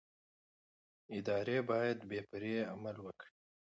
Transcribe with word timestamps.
ادارې 1.17 1.57
باید 1.69 1.97
بې 2.09 2.19
پرې 2.29 2.53
عمل 2.71 2.95
وکړي 3.01 3.31